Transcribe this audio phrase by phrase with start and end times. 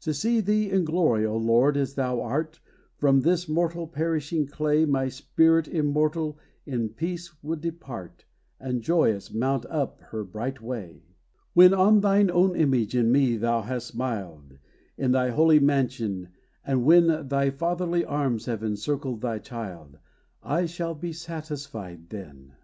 [0.00, 2.58] To see thee in glory, O Lord, as thou art,
[2.96, 8.24] From this mortal, perishing clay My spirit immortal, in peace would depart,
[8.58, 11.04] And, joyous, mount up her bright way.
[11.54, 14.58] When on thine own image in me thou hast smiled,
[14.98, 16.30] In thy holy mansion,
[16.66, 19.98] and when Thy fatherly arms have encircled thy child, O
[20.54, 22.54] I shall be satisfied then!